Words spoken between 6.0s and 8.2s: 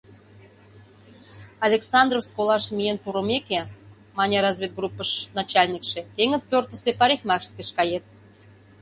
теҥыз пӧртысӧ парикмахерскийыш кает.